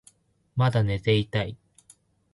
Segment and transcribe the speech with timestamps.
[0.55, 1.55] まだ寝ていたい